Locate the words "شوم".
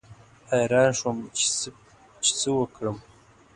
0.99-1.17